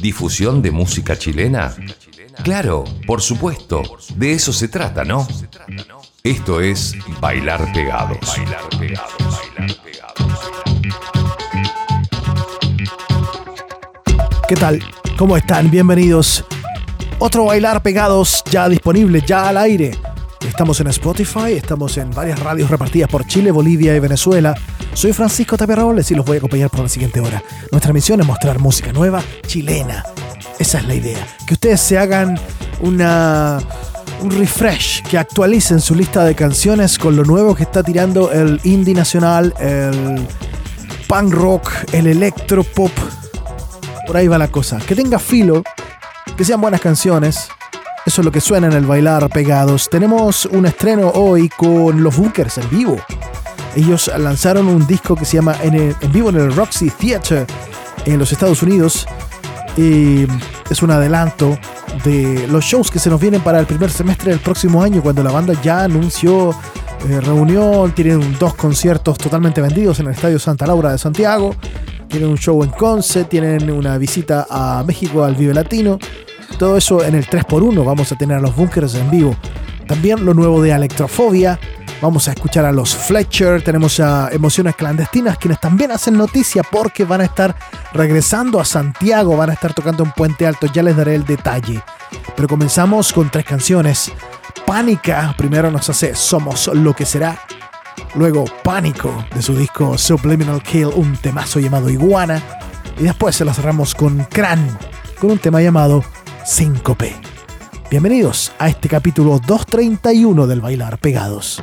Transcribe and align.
¿Difusión 0.00 0.62
de 0.62 0.72
música 0.72 1.16
chilena? 1.16 1.72
Claro, 2.42 2.84
por 3.06 3.22
supuesto, 3.22 3.82
de 4.16 4.32
eso 4.32 4.52
se 4.52 4.66
trata, 4.66 5.04
¿no? 5.04 5.26
Esto 6.24 6.60
es 6.60 6.96
Bailar 7.20 7.72
Pegados. 7.72 8.34
¿Qué 14.48 14.56
tal? 14.56 14.82
¿Cómo 15.16 15.36
están? 15.36 15.70
Bienvenidos. 15.70 16.44
Otro 17.20 17.44
Bailar 17.44 17.82
Pegados 17.82 18.42
ya 18.50 18.68
disponible, 18.68 19.22
ya 19.24 19.48
al 19.48 19.56
aire. 19.56 19.96
Estamos 20.46 20.80
en 20.80 20.88
Spotify, 20.88 21.52
estamos 21.52 21.96
en 21.96 22.10
varias 22.10 22.40
radios 22.40 22.70
repartidas 22.70 23.08
por 23.08 23.24
Chile, 23.26 23.52
Bolivia 23.52 23.94
y 23.94 24.00
Venezuela. 24.00 24.54
Soy 24.96 25.12
Francisco 25.12 25.58
Tapia 25.58 25.76
Robles 25.76 26.10
y 26.10 26.14
los 26.14 26.24
voy 26.24 26.36
a 26.36 26.38
acompañar 26.38 26.70
por 26.70 26.80
la 26.80 26.88
siguiente 26.88 27.20
hora. 27.20 27.42
Nuestra 27.70 27.92
misión 27.92 28.18
es 28.22 28.26
mostrar 28.26 28.58
música 28.58 28.94
nueva 28.94 29.22
chilena. 29.46 30.02
Esa 30.58 30.78
es 30.78 30.86
la 30.86 30.94
idea. 30.94 31.18
Que 31.46 31.52
ustedes 31.52 31.82
se 31.82 31.98
hagan 31.98 32.40
una 32.80 33.58
un 34.22 34.30
refresh, 34.30 35.02
que 35.02 35.18
actualicen 35.18 35.82
su 35.82 35.94
lista 35.94 36.24
de 36.24 36.34
canciones 36.34 36.98
con 36.98 37.14
lo 37.14 37.24
nuevo 37.24 37.54
que 37.54 37.64
está 37.64 37.82
tirando 37.82 38.32
el 38.32 38.58
indie 38.64 38.94
nacional, 38.94 39.52
el 39.60 40.26
punk 41.06 41.30
rock, 41.30 41.70
el 41.92 42.06
electro 42.06 42.64
pop. 42.64 42.92
Por 44.06 44.16
ahí 44.16 44.28
va 44.28 44.38
la 44.38 44.48
cosa. 44.48 44.78
Que 44.78 44.94
tenga 44.94 45.18
filo, 45.18 45.62
que 46.38 46.44
sean 46.46 46.62
buenas 46.62 46.80
canciones. 46.80 47.48
Eso 48.06 48.22
es 48.22 48.24
lo 48.24 48.32
que 48.32 48.40
suena 48.40 48.68
en 48.68 48.72
el 48.72 48.86
bailar 48.86 49.28
pegados. 49.28 49.90
Tenemos 49.90 50.46
un 50.46 50.64
estreno 50.64 51.10
hoy 51.10 51.50
con 51.50 52.02
los 52.02 52.16
Bunkers 52.16 52.56
en 52.56 52.70
vivo. 52.70 52.96
Ellos 53.76 54.10
lanzaron 54.18 54.68
un 54.68 54.86
disco 54.86 55.14
que 55.14 55.26
se 55.26 55.36
llama 55.36 55.54
En, 55.62 55.94
vivo 56.10 56.30
en 56.30 56.36
el 56.36 56.56
Roxy 56.56 56.90
Theater 56.90 57.46
en 58.06 58.18
los 58.18 58.32
Estados 58.32 58.62
Unidos. 58.62 59.06
Y 59.76 60.26
es 60.70 60.82
un 60.82 60.90
adelanto 60.90 61.58
de 62.02 62.48
los 62.48 62.64
shows 62.64 62.90
que 62.90 62.98
se 62.98 63.10
nos 63.10 63.20
vienen 63.20 63.42
para 63.42 63.60
el 63.60 63.66
primer 63.66 63.90
semestre 63.90 64.30
del 64.30 64.40
próximo 64.40 64.82
año, 64.82 65.02
cuando 65.02 65.22
la 65.22 65.30
banda 65.30 65.54
ya 65.62 65.84
anunció 65.84 66.50
eh, 67.08 67.20
reunión, 67.20 67.92
tienen 67.92 68.36
dos 68.38 68.54
conciertos 68.54 69.18
totalmente 69.18 69.60
vendidos 69.60 70.00
en 70.00 70.06
el 70.06 70.12
Estadio 70.12 70.38
Santa 70.38 70.66
Laura 70.66 70.92
de 70.92 70.98
Santiago, 70.98 71.54
tienen 72.08 72.30
un 72.30 72.38
show 72.38 72.62
en 72.64 72.70
Conce, 72.70 73.24
tienen 73.24 73.70
una 73.70 73.98
visita 73.98 74.46
a 74.48 74.82
México 74.86 75.22
al 75.22 75.34
Vive 75.34 75.52
Latino, 75.52 75.98
todo 76.58 76.76
eso 76.76 77.04
en 77.04 77.14
el 77.14 77.26
3x1, 77.26 77.84
vamos 77.84 78.10
a 78.12 78.16
tener 78.16 78.38
a 78.38 78.40
los 78.40 78.56
bunkers 78.56 78.94
en 78.94 79.10
vivo. 79.10 79.36
También 79.86 80.24
lo 80.24 80.34
nuevo 80.34 80.62
de 80.62 80.70
Electrofobia, 80.72 81.60
Vamos 82.02 82.28
a 82.28 82.32
escuchar 82.32 82.66
a 82.66 82.72
los 82.72 82.94
Fletcher, 82.94 83.62
tenemos 83.62 83.98
a 84.00 84.28
Emociones 84.30 84.76
Clandestinas, 84.76 85.38
quienes 85.38 85.58
también 85.58 85.90
hacen 85.90 86.16
noticia 86.16 86.62
porque 86.62 87.04
van 87.04 87.22
a 87.22 87.24
estar 87.24 87.56
regresando 87.94 88.60
a 88.60 88.66
Santiago, 88.66 89.36
van 89.36 89.50
a 89.50 89.54
estar 89.54 89.72
tocando 89.72 90.04
en 90.04 90.12
Puente 90.12 90.46
Alto, 90.46 90.66
ya 90.66 90.82
les 90.82 90.96
daré 90.96 91.14
el 91.14 91.24
detalle. 91.24 91.82
Pero 92.34 92.48
comenzamos 92.48 93.12
con 93.12 93.30
tres 93.30 93.46
canciones. 93.46 94.12
Pánica, 94.66 95.34
primero 95.38 95.70
nos 95.70 95.88
hace 95.88 96.14
Somos 96.14 96.68
lo 96.68 96.94
que 96.94 97.06
será. 97.06 97.38
Luego 98.14 98.44
Pánico, 98.62 99.24
de 99.34 99.40
su 99.40 99.56
disco 99.56 99.96
Subliminal 99.96 100.62
Kill, 100.62 100.86
un 100.86 101.16
temazo 101.16 101.60
llamado 101.60 101.88
Iguana. 101.88 102.42
Y 102.98 103.04
después 103.04 103.36
se 103.36 103.44
la 103.44 103.54
cerramos 103.54 103.94
con 103.94 104.24
Cran, 104.24 104.78
con 105.18 105.30
un 105.30 105.38
tema 105.38 105.62
llamado 105.62 106.04
Síncope. 106.44 107.35
Bienvenidos 107.88 108.50
a 108.58 108.68
este 108.68 108.88
capítulo 108.88 109.38
231 109.38 110.48
del 110.48 110.60
Bailar 110.60 110.98
Pegados. 110.98 111.62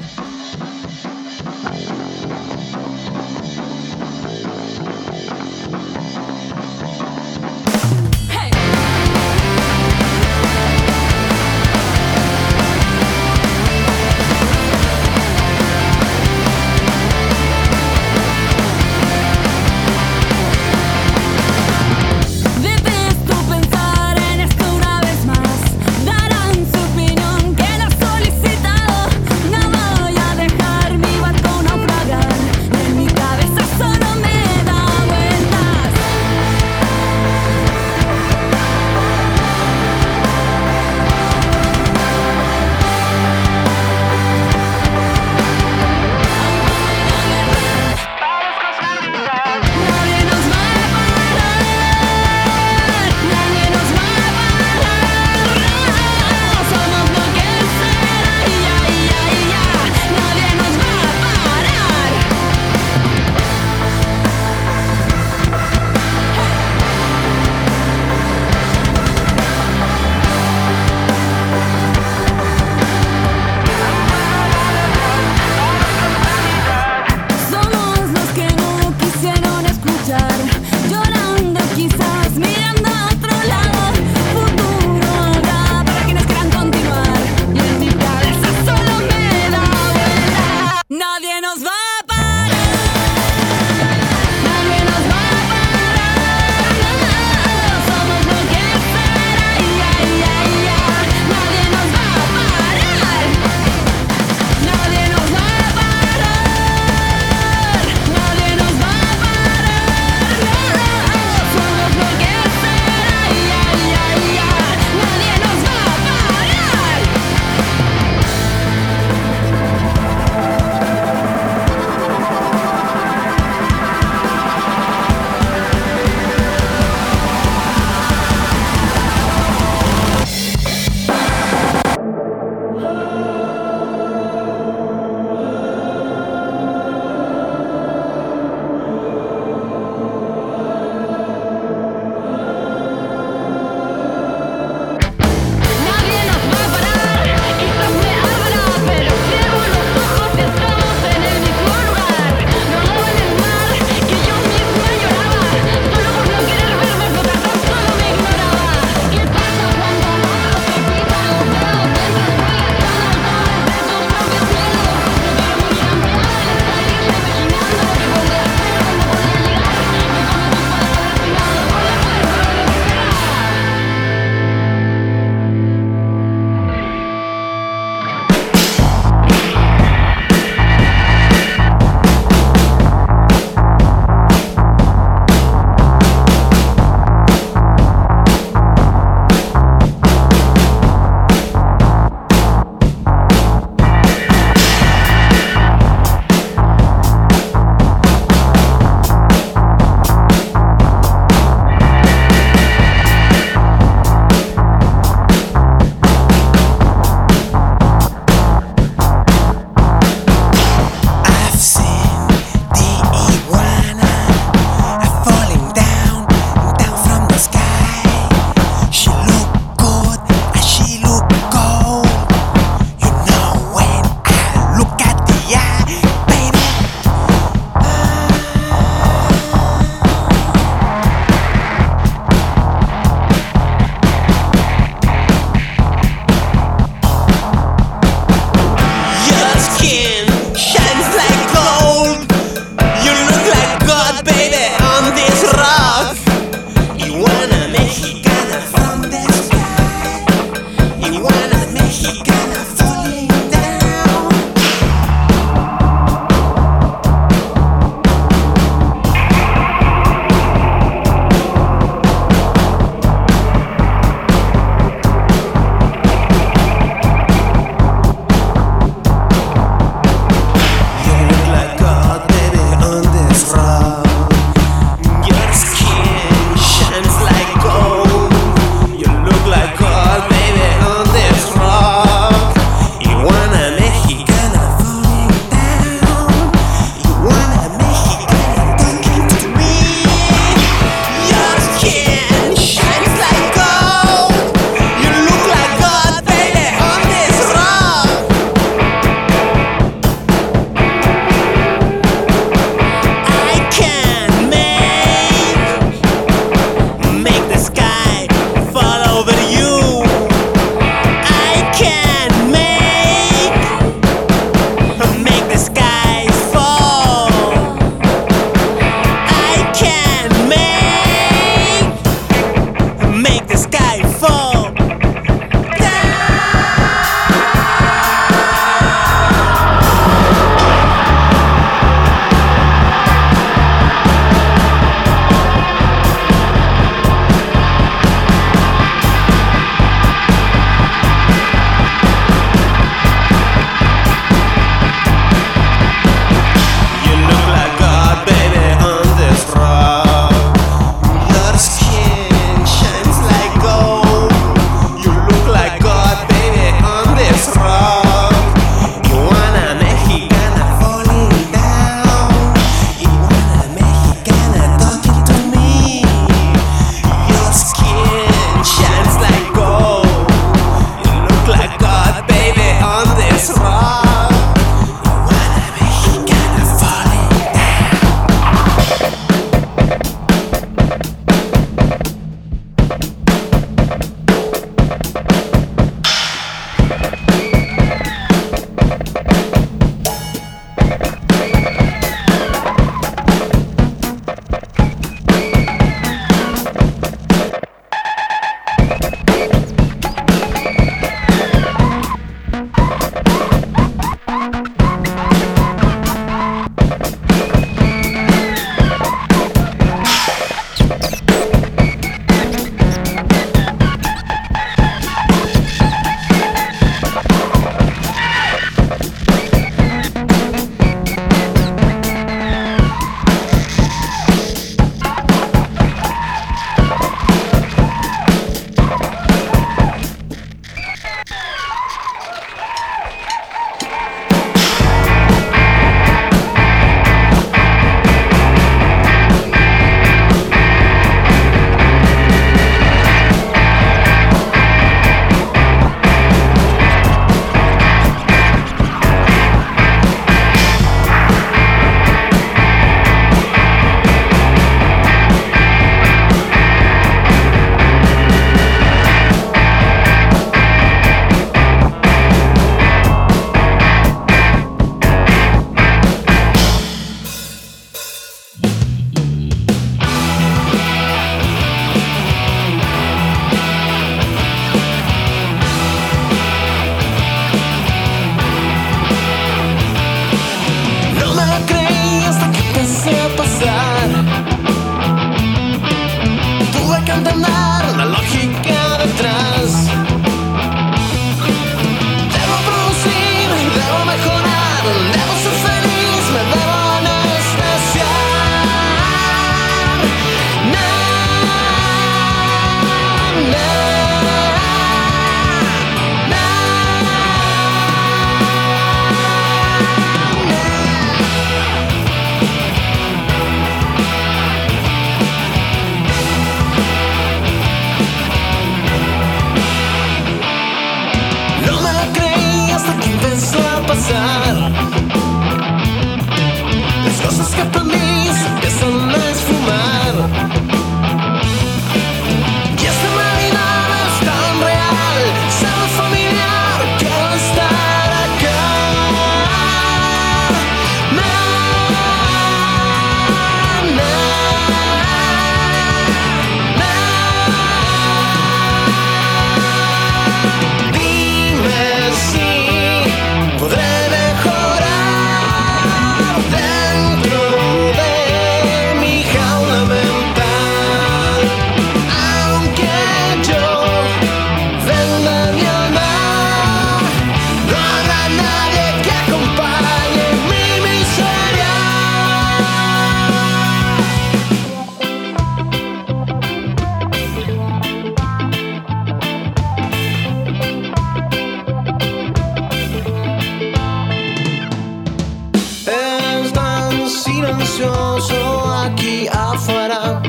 silencioso 587.24 588.36
aquí 588.84 589.28
afuera. 589.32 590.22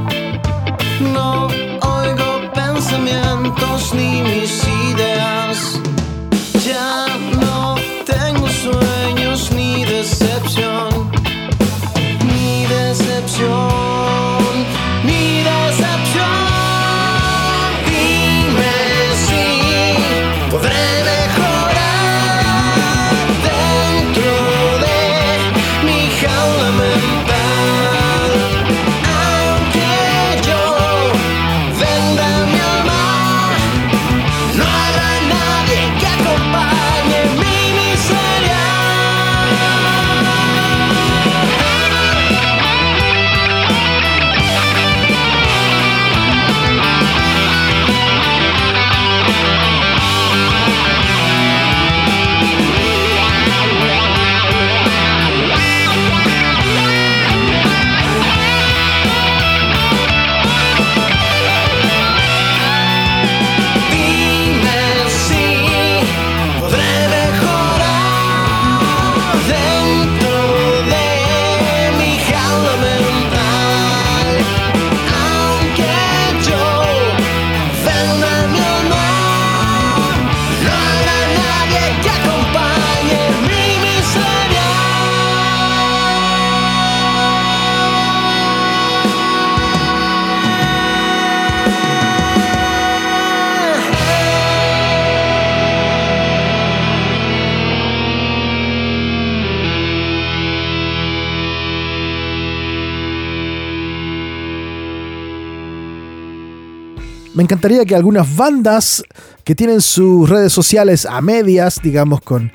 Me 107.34 107.42
encantaría 107.42 107.84
que 107.84 107.96
algunas 107.96 108.36
bandas 108.36 109.02
que 109.42 109.56
tienen 109.56 109.80
sus 109.80 110.30
redes 110.30 110.52
sociales 110.52 111.04
a 111.04 111.20
medias, 111.20 111.80
digamos, 111.82 112.20
con 112.20 112.52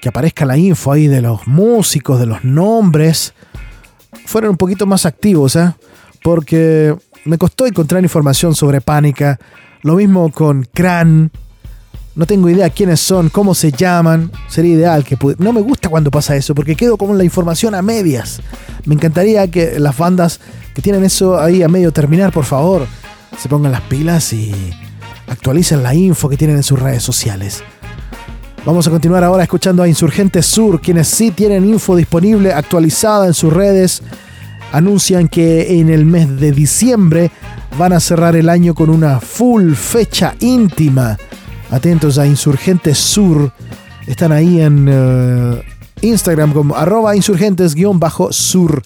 que 0.00 0.08
aparezca 0.08 0.46
la 0.46 0.56
info 0.56 0.90
ahí 0.90 1.06
de 1.06 1.20
los 1.20 1.46
músicos, 1.46 2.18
de 2.18 2.26
los 2.26 2.42
nombres, 2.42 3.34
fueran 4.24 4.50
un 4.50 4.56
poquito 4.56 4.86
más 4.86 5.06
activos, 5.06 5.54
¿eh? 5.56 5.72
Porque 6.22 6.96
me 7.24 7.36
costó 7.36 7.66
encontrar 7.66 8.02
información 8.02 8.54
sobre 8.54 8.80
Pánica. 8.80 9.38
Lo 9.82 9.96
mismo 9.96 10.32
con 10.32 10.66
Cran. 10.72 11.30
No 12.14 12.26
tengo 12.26 12.48
idea 12.48 12.70
quiénes 12.70 13.00
son, 13.00 13.28
cómo 13.28 13.54
se 13.54 13.70
llaman. 13.70 14.32
Sería 14.48 14.74
ideal 14.74 15.04
que 15.04 15.16
No 15.38 15.52
me 15.52 15.60
gusta 15.60 15.88
cuando 15.88 16.10
pasa 16.10 16.36
eso, 16.36 16.54
porque 16.54 16.74
quedo 16.74 16.96
con 16.96 17.16
la 17.18 17.24
información 17.24 17.74
a 17.74 17.82
medias. 17.82 18.40
Me 18.86 18.94
encantaría 18.94 19.46
que 19.48 19.78
las 19.78 19.96
bandas 19.96 20.40
que 20.74 20.82
tienen 20.82 21.04
eso 21.04 21.38
ahí 21.38 21.62
a 21.62 21.68
medio 21.68 21.92
terminar, 21.92 22.32
por 22.32 22.44
favor, 22.44 22.86
se 23.38 23.48
pongan 23.48 23.72
las 23.72 23.80
pilas 23.82 24.32
y 24.32 24.52
actualicen 25.26 25.82
la 25.82 25.94
info 25.94 26.28
que 26.28 26.36
tienen 26.36 26.56
en 26.56 26.62
sus 26.62 26.78
redes 26.78 27.02
sociales. 27.02 27.62
Vamos 28.64 28.86
a 28.86 28.90
continuar 28.90 29.24
ahora 29.24 29.42
escuchando 29.42 29.82
a 29.82 29.88
Insurgentes 29.88 30.46
Sur, 30.46 30.80
quienes 30.80 31.08
sí 31.08 31.32
tienen 31.32 31.68
info 31.68 31.96
disponible 31.96 32.52
actualizada 32.52 33.26
en 33.26 33.34
sus 33.34 33.52
redes. 33.52 34.02
Anuncian 34.72 35.28
que 35.28 35.80
en 35.80 35.90
el 35.90 36.06
mes 36.06 36.38
de 36.40 36.52
diciembre 36.52 37.32
van 37.76 37.92
a 37.92 38.00
cerrar 38.00 38.36
el 38.36 38.48
año 38.48 38.74
con 38.74 38.88
una 38.88 39.18
full 39.18 39.74
fecha 39.74 40.34
íntima. 40.38 41.18
Atentos 41.70 42.18
a 42.18 42.26
Insurgentes 42.26 42.98
Sur. 42.98 43.52
Están 44.06 44.30
ahí 44.30 44.60
en 44.60 44.88
eh, 44.88 45.62
Instagram 46.02 46.52
como 46.52 46.76
arroba 46.76 47.16
insurgentes-sur. 47.16 48.82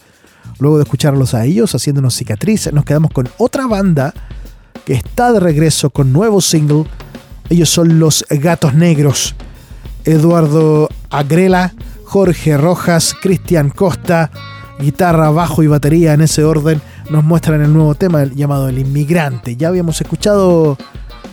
Luego 0.59 0.79
de 0.79 0.85
escucharlos 0.85 1.35
a 1.35 1.45
ellos 1.45 1.75
haciéndonos 1.75 2.15
cicatrices, 2.15 2.73
nos 2.73 2.85
quedamos 2.85 3.11
con 3.11 3.29
otra 3.39 3.67
banda 3.67 4.15
que 4.85 4.95
está 4.95 5.33
de 5.33 5.41
regreso 5.41 5.91
con 5.91 6.13
nuevo 6.13 6.41
single. 6.41 6.85
Ellos 7.51 7.69
son 7.69 7.99
los 7.99 8.25
Gatos 8.31 8.75
Negros. 8.75 9.35
Eduardo 10.05 10.89
Agrela, 11.11 11.75
Jorge 12.05 12.57
Rojas, 12.57 13.15
Cristian 13.21 13.71
Costa, 13.71 14.31
guitarra, 14.79 15.31
bajo 15.31 15.63
y 15.63 15.67
batería 15.67 16.15
en 16.15 16.21
ese 16.21 16.45
orden, 16.45 16.81
nos 17.11 17.25
muestran 17.25 17.63
el 17.63 17.73
nuevo 17.73 17.95
tema 17.95 18.25
llamado 18.25 18.69
El 18.69 18.79
Inmigrante. 18.79 19.57
Ya 19.57 19.69
habíamos 19.69 20.01
escuchado 20.01 20.79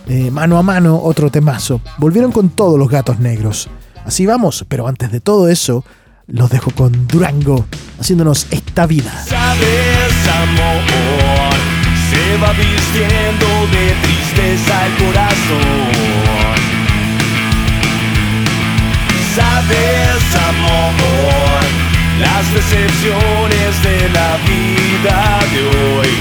eh, 0.08 0.32
mano 0.32 0.58
a 0.58 0.64
mano 0.64 1.00
otro 1.02 1.30
temazo. 1.30 1.82
Volvieron 1.98 2.32
con 2.32 2.50
todos 2.50 2.80
los 2.80 2.90
gatos 2.90 3.20
negros. 3.20 3.70
Así 4.06 4.26
vamos, 4.26 4.66
pero 4.68 4.88
antes 4.88 5.12
de 5.12 5.20
todo 5.20 5.48
eso, 5.48 5.86
los 6.28 6.50
dejo 6.50 6.72
con 6.72 7.08
Durango, 7.08 7.66
haciéndonos 8.00 8.48
esta 8.52 8.86
vida. 8.86 9.12
Sabes, 9.28 10.14
amor, 10.28 11.54
me 12.12 12.38
va 12.38 12.52
vistiendo 12.54 13.48
de 13.72 13.94
tristeza 14.04 14.86
el 14.86 14.94
corazón. 15.06 16.24
Sabes, 19.36 20.36
amor, 20.50 21.64
las 22.20 22.54
decepciones 22.54 23.84
de 23.84 24.10
la 24.10 24.38
vida 24.48 25.40
de 25.52 25.62
hoy. 25.68 26.14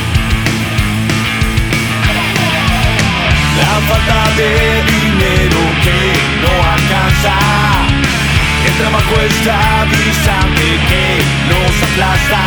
La 3.58 3.74
falta 3.88 4.30
de 4.36 4.82
dinero 4.90 5.60
que 5.84 5.98
no 6.42 6.52
alcanza. 6.72 7.71
Trabajo 8.82 9.14
está 9.20 9.82
avisante 9.82 10.66
que 10.88 11.04
nos 11.50 11.82
aplasta. 11.88 12.40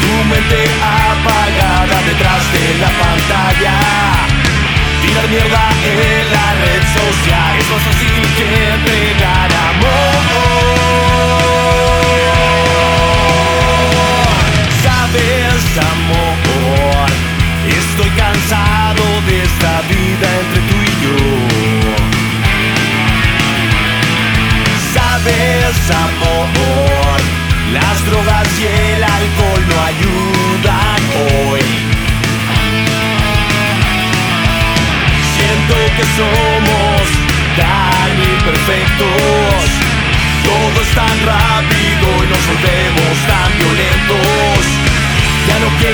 Tu 0.00 0.12
mente 0.24 0.64
apagada 0.80 2.00
detrás 2.08 2.42
de 2.54 2.64
la 2.80 2.88
pantalla. 3.02 3.74
Tirar 5.02 5.28
mierda 5.28 5.68
en 5.84 6.32
la 6.32 6.54
red 6.64 6.82
social 6.96 7.61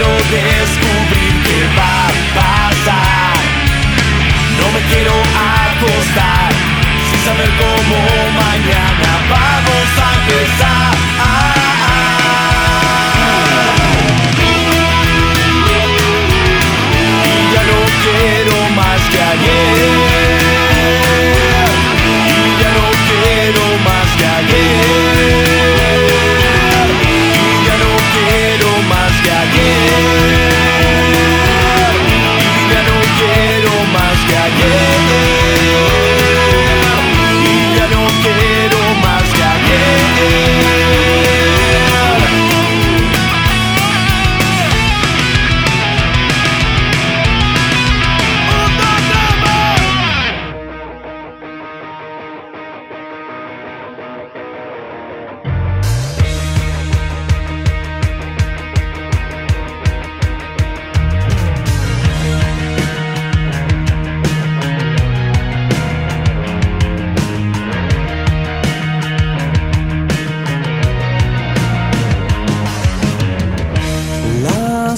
quiero 0.09 0.25
descubrir 0.31 1.43
qué 1.45 1.59
va 1.77 2.07
a 2.07 2.13
pasar. 2.39 3.35
No 4.59 4.67
me 4.73 4.81
quiero 4.91 5.13
acostar 5.13 6.51
sin 7.11 7.21
saber 7.25 7.51
cómo 7.59 7.99
mañana 8.41 9.11
vamos 9.31 9.89
a 10.03 10.09
empezar. 10.21 11.58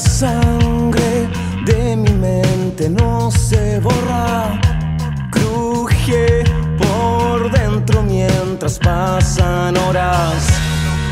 Sangre 0.00 1.28
de 1.66 1.96
mi 1.96 2.10
mente 2.10 2.88
no 2.88 3.30
se 3.30 3.78
borra, 3.80 4.58
cruje 5.30 6.44
por 6.78 7.50
dentro 7.50 8.02
mientras 8.02 8.78
pasan 8.78 9.76
horas. 9.76 10.46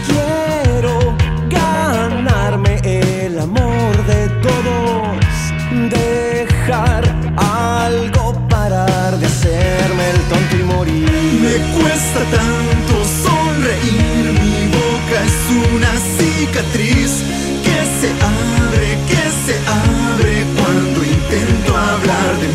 Quiero 0.06 1.14
ganarme 1.48 2.80
el 2.84 3.38
amor 3.38 3.92
de 4.06 4.28
todos, 4.46 5.26
dejar 5.90 7.04
algo, 7.36 8.32
parar 8.48 9.18
de 9.18 9.26
hacerme 9.26 10.10
el 10.14 10.20
tonto 10.30 10.56
y 10.56 10.62
morir. 10.62 11.40
Me 11.42 11.56
cuesta 11.78 12.20
tanto 12.38 12.94
sonreír, 13.24 14.24
mi 14.42 14.58
boca 14.78 15.16
es 15.28 15.74
una 15.74 15.92
cicatriz 16.16 17.22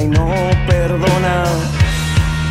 y 0.00 0.06
no 0.06 0.32
perdona. 0.66 1.44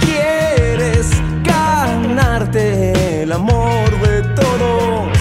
Quieres 0.01 1.07
ganarte 1.43 3.21
el 3.23 3.31
amor 3.31 3.89
de 4.01 4.21
todos. 4.35 5.17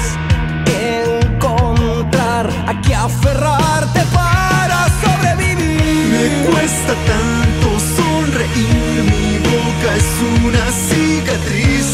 Encontrar 0.67 2.51
a 2.67 2.81
que 2.81 2.95
aferrarte 2.95 4.01
para 4.13 4.89
sobrevivir. 5.03 6.09
Me 6.13 6.51
cuesta 6.51 6.95
tanto 7.13 7.69
sonreír, 7.97 9.03
mi 9.13 9.39
boca 9.51 9.89
es 10.01 10.11
una 10.45 10.65
cicatriz 10.89 11.87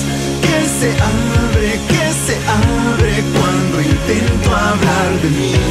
que 0.45 0.59
se 0.79 0.90
abre, 1.01 1.71
que 1.90 2.05
se 2.27 2.37
abre 2.49 3.23
cuando 3.35 3.81
intento 3.81 4.49
hablar 4.55 5.11
de 5.23 5.31
mí. 5.31 5.62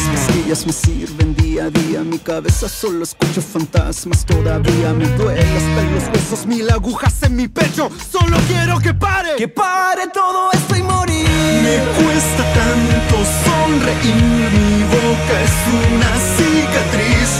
las 0.00 0.26
pastillas 0.26 0.66
me 0.66 0.72
sirven 0.72 1.34
día 1.34 1.64
a 1.64 1.70
día. 1.70 2.00
Mi 2.00 2.18
cabeza 2.18 2.68
solo 2.68 3.04
escucho 3.04 3.42
fantasmas. 3.42 4.24
Todavía 4.24 4.92
me 4.92 5.06
duele 5.16 5.42
hasta 5.42 5.82
los 5.92 6.04
huesos, 6.08 6.46
mil 6.46 6.70
agujas 6.70 7.22
en 7.22 7.36
mi 7.36 7.48
pecho. 7.48 7.90
Solo 8.10 8.38
quiero 8.48 8.78
que 8.78 8.94
pare, 8.94 9.36
que 9.36 9.48
pare 9.48 10.08
todo 10.12 10.50
esto 10.52 10.76
y 10.76 10.82
morir. 10.82 11.28
Me 11.62 11.76
cuesta 11.98 12.42
tanto 12.60 13.16
sonreír. 13.44 14.50
Mi 14.52 14.82
boca 14.94 15.34
es 15.48 15.56
una 15.90 16.10
cicatriz 16.36 17.30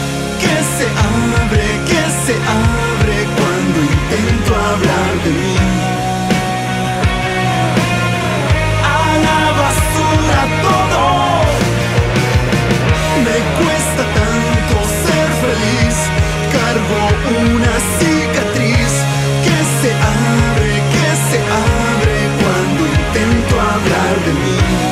que 0.43 0.55
se 0.77 0.87
abre, 1.13 1.67
que 1.91 2.03
se 2.25 2.35
abre 2.63 3.17
cuando 3.37 3.79
intento 3.93 4.51
hablar 4.57 5.13
de 5.25 5.31
mí. 5.31 5.57
A 8.85 9.19
la 9.25 9.41
basura 9.61 10.41
todo. 10.63 11.30
Una 16.91 17.75
cicatriz 17.99 18.93
que 19.45 19.59
se 19.79 19.93
abre, 19.95 20.73
que 20.93 21.09
se 21.29 21.39
abre 21.39 22.19
cuando 22.43 22.81
intento 22.87 23.61
hablar 23.61 24.25
de 24.25 24.33
mí. 24.33 24.90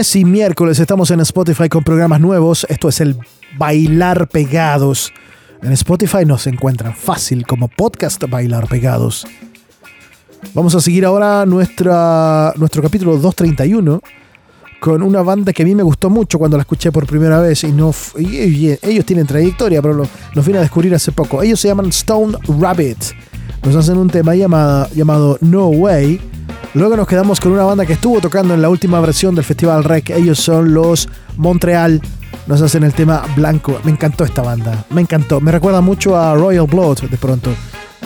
Y 0.00 0.24
miércoles 0.24 0.78
estamos 0.78 1.10
en 1.10 1.20
Spotify 1.20 1.68
con 1.68 1.84
programas 1.84 2.20
nuevos. 2.22 2.66
Esto 2.70 2.88
es 2.88 3.02
el 3.02 3.16
Bailar 3.58 4.28
Pegados. 4.28 5.12
En 5.62 5.72
Spotify 5.72 6.24
nos 6.24 6.46
encuentran 6.46 6.94
fácil 6.94 7.46
como 7.46 7.68
podcast 7.68 8.24
Bailar 8.26 8.66
Pegados. 8.66 9.26
Vamos 10.54 10.74
a 10.74 10.80
seguir 10.80 11.04
ahora 11.04 11.44
nuestro 11.44 12.82
capítulo 12.82 13.12
231 13.18 14.00
con 14.80 15.02
una 15.02 15.20
banda 15.20 15.52
que 15.52 15.64
a 15.64 15.66
mí 15.66 15.74
me 15.74 15.82
gustó 15.82 16.08
mucho 16.08 16.38
cuando 16.38 16.56
la 16.56 16.62
escuché 16.62 16.90
por 16.90 17.06
primera 17.06 17.38
vez 17.40 17.62
y 17.64 17.70
no 17.72 17.92
ellos 18.16 19.04
tienen 19.04 19.26
trayectoria, 19.26 19.82
pero 19.82 19.92
lo- 19.92 20.08
los 20.32 20.46
vine 20.46 20.58
a 20.58 20.62
descubrir 20.62 20.94
hace 20.94 21.12
poco. 21.12 21.42
Ellos 21.42 21.60
se 21.60 21.68
llaman 21.68 21.88
Stone 21.90 22.38
Rabbit. 22.58 22.98
Nos 23.62 23.76
hacen 23.76 23.98
un 23.98 24.08
tema 24.08 24.34
llamado 24.34 25.36
No 25.42 25.66
Way. 25.68 26.20
Luego 26.72 26.96
nos 26.96 27.08
quedamos 27.08 27.40
con 27.40 27.50
una 27.50 27.64
banda 27.64 27.84
que 27.84 27.94
estuvo 27.94 28.20
tocando 28.20 28.54
en 28.54 28.62
la 28.62 28.68
última 28.68 29.00
versión 29.00 29.34
del 29.34 29.44
Festival 29.44 29.82
Rec. 29.82 30.10
Ellos 30.10 30.38
son 30.38 30.72
los 30.72 31.08
Montreal. 31.36 32.00
Nos 32.46 32.62
hacen 32.62 32.84
el 32.84 32.94
tema 32.94 33.24
Blanco. 33.34 33.80
Me 33.82 33.90
encantó 33.90 34.24
esta 34.24 34.42
banda. 34.42 34.84
Me 34.90 35.00
encantó. 35.00 35.40
Me 35.40 35.50
recuerda 35.50 35.80
mucho 35.80 36.16
a 36.16 36.34
Royal 36.34 36.66
Blood 36.66 37.00
de 37.10 37.16
pronto. 37.16 37.50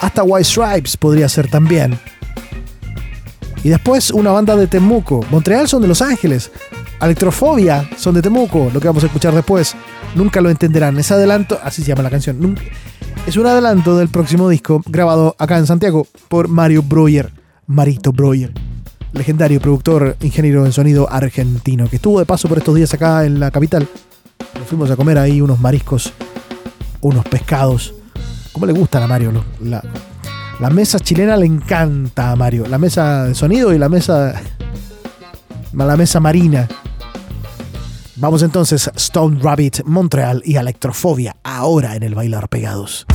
Hasta 0.00 0.22
White 0.22 0.44
Stripes 0.44 0.96
podría 0.96 1.29
ser 1.29 1.48
también. 1.48 1.98
Y 3.62 3.68
después 3.68 4.11
una 4.11 4.31
banda 4.31 4.57
de 4.57 4.66
Temuco. 4.66 5.20
Montreal 5.31 5.68
son 5.68 5.83
de 5.83 5.88
Los 5.88 6.00
Ángeles. 6.00 6.50
Electrofobia 7.03 7.88
son 7.98 8.14
de 8.14 8.22
Temuco, 8.22 8.70
lo 8.72 8.81
que 8.81 8.87
vamos 8.87 9.03
a 9.03 9.07
escuchar 9.07 9.35
después. 9.35 9.77
Nunca 10.14 10.40
lo 10.40 10.48
entenderán. 10.48 10.98
Ese 10.98 11.12
adelanto, 11.12 11.59
así 11.62 11.83
se 11.83 11.88
llama 11.88 12.03
la 12.03 12.11
canción. 12.11 12.57
Es 13.27 13.37
un 13.37 13.46
adelanto 13.46 13.98
del 13.98 14.09
próximo 14.09 14.48
disco 14.48 14.83
grabado 14.87 15.37
acá 15.38 15.59
en 15.59 15.66
Santiago 15.66 16.07
por 16.29 16.48
Mario 16.48 16.83
Breuer, 16.83 17.31
Marito 17.66 18.12
Breuer, 18.12 18.53
legendario 19.12 19.61
productor, 19.61 20.16
ingeniero 20.20 20.66
en 20.66 20.72
sonido 20.72 21.11
argentino, 21.11 21.88
que 21.88 21.96
estuvo 21.96 22.18
de 22.18 22.27
paso 22.27 22.48
por 22.48 22.59
estos 22.59 22.74
días 22.74 22.92
acá 22.94 23.24
en 23.24 23.40
la 23.40 23.50
capital. 23.50 23.88
Nos 24.59 24.68
fuimos 24.68 24.90
a 24.90 24.96
comer 24.96 25.18
ahí 25.18 25.40
unos 25.40 25.61
mariscos, 25.61 26.12
unos 27.00 27.24
pescados. 27.27 27.94
¿Cómo 28.53 28.66
le 28.66 28.72
gustan 28.72 29.03
a 29.03 29.07
Mario? 29.07 29.44
La, 29.61 29.83
la 30.61 30.70
mesa 30.70 31.00
chilena 31.00 31.37
le 31.37 31.46
encanta 31.46 32.31
a 32.31 32.37
Mario. 32.37 32.66
La 32.66 32.79
mesa 32.79 33.24
de 33.24 33.35
sonido 33.35 33.72
y 33.72 33.79
la 33.79 33.88
mesa. 33.88 34.40
La 35.72 35.96
mesa 35.96 36.20
marina. 36.20 36.68
Vamos 38.16 38.42
entonces, 38.42 38.88
Stone 38.94 39.40
Rabbit, 39.42 39.83
Montreal 39.85 40.40
y 40.44 40.55
Electrofobia, 40.55 41.37
ahora 41.42 41.96
en 41.96 42.05
el 42.05 42.14
Bailar 42.14 42.48
Pegados. 42.48 43.07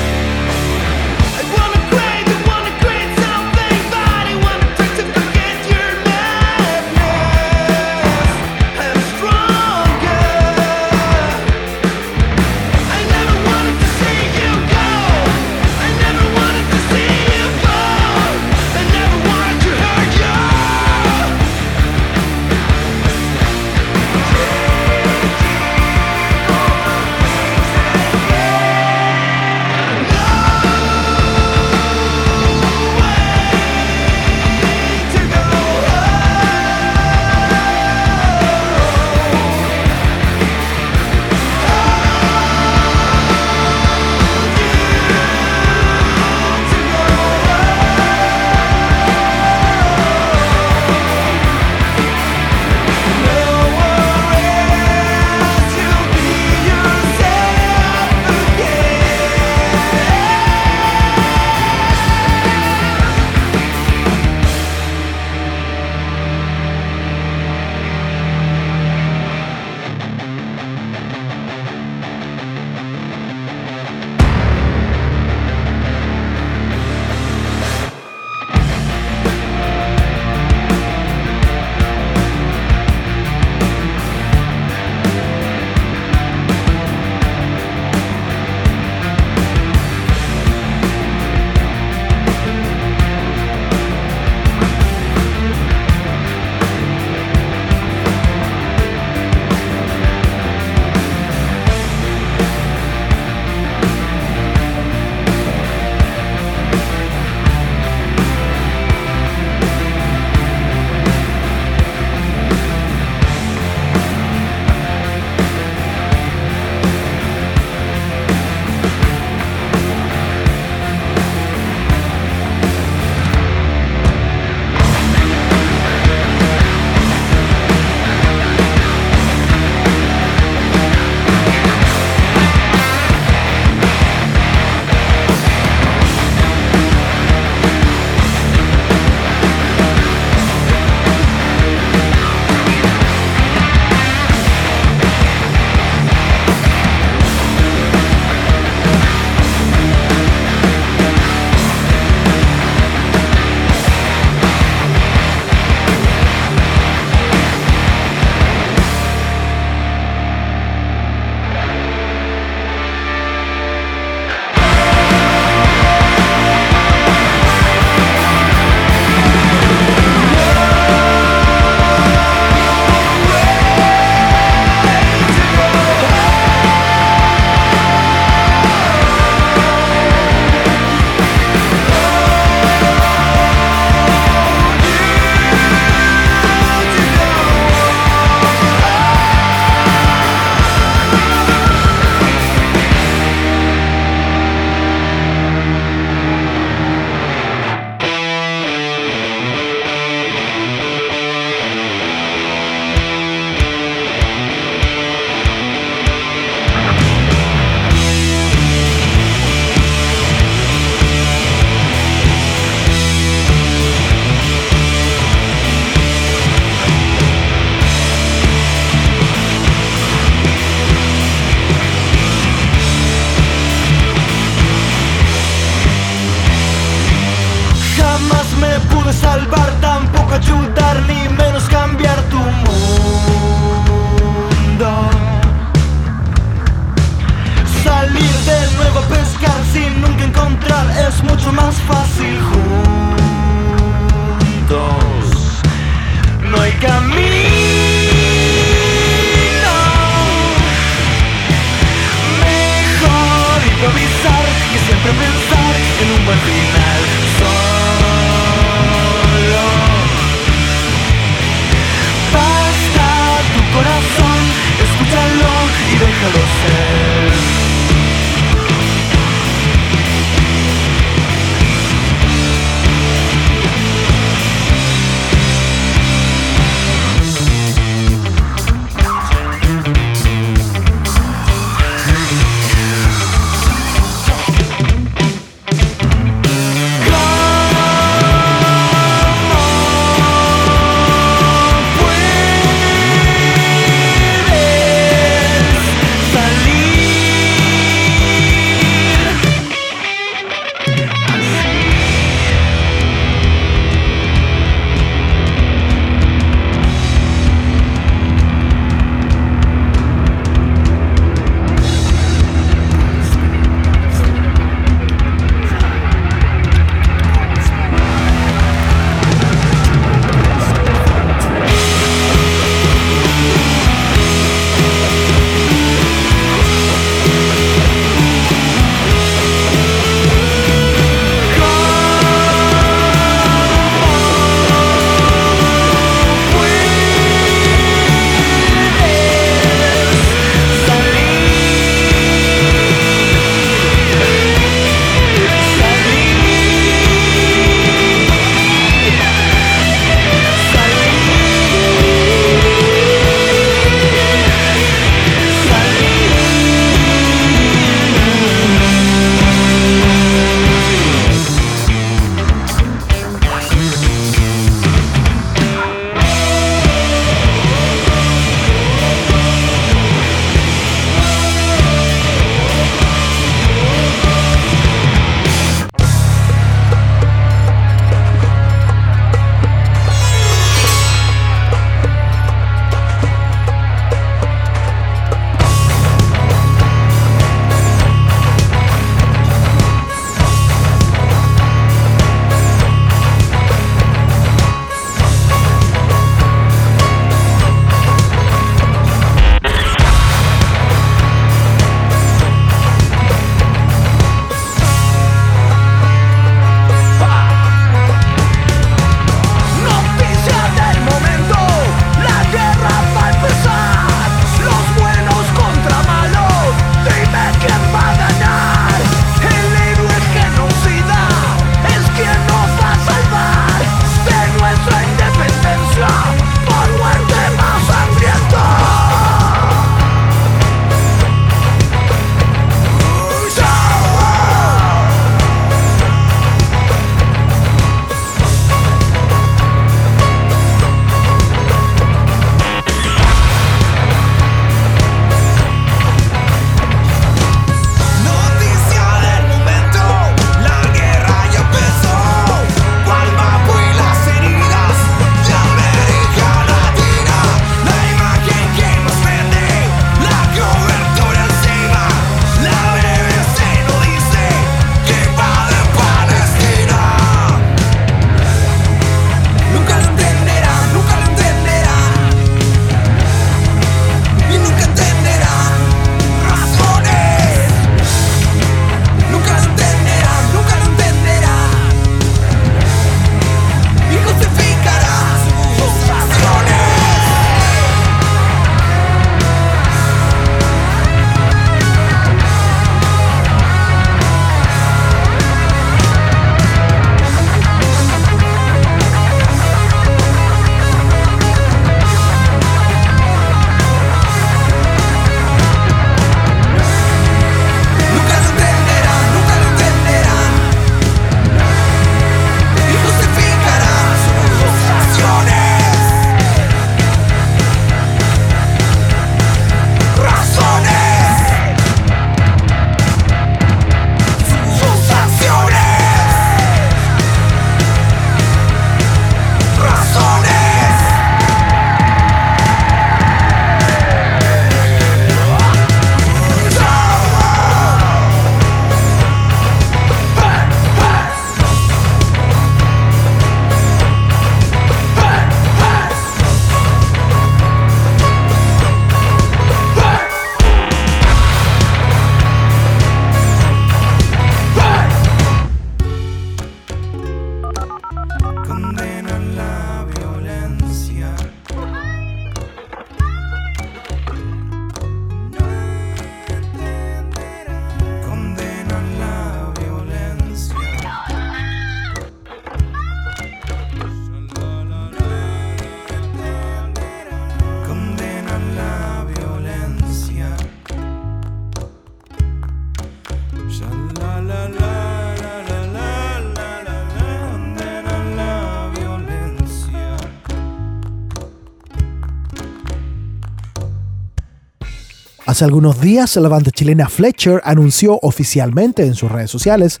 Hace 595.54 595.66
algunos 595.66 596.00
días 596.00 596.34
la 596.34 596.48
banda 596.48 596.72
chilena 596.72 597.08
Fletcher 597.08 597.60
anunció 597.62 598.18
oficialmente 598.22 599.06
en 599.06 599.14
sus 599.14 599.30
redes 599.30 599.52
sociales 599.52 600.00